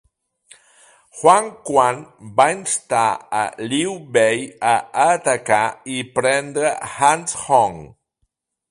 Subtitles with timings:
[1.17, 1.99] Huang Quan
[2.41, 3.03] va instar
[3.41, 5.63] a Liu Bei a atacar
[5.99, 7.81] i prendre Hanzhong.